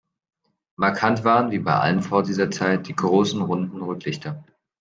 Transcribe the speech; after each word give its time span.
Markant 0.77 1.23
waren, 1.25 1.51
wie 1.51 1.59
bei 1.59 1.75
allen 1.75 2.01
Ford 2.01 2.25
dieser 2.27 2.49
Zeit, 2.49 2.87
die 2.87 2.95
großen, 2.95 3.39
runden 3.39 3.83
Rücklichter. 3.83 4.43